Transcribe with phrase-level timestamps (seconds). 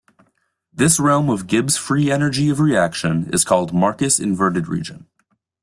[0.73, 5.05] This realm of Gibbs free energy of reaction is called "Marcus inverted region".